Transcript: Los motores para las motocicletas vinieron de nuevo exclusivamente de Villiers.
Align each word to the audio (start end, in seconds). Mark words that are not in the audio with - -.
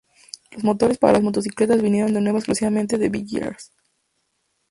Los 0.49 0.63
motores 0.63 0.97
para 0.97 1.13
las 1.13 1.21
motocicletas 1.21 1.79
vinieron 1.79 2.11
de 2.11 2.21
nuevo 2.21 2.39
exclusivamente 2.39 2.97
de 2.97 3.09
Villiers. 3.09 3.71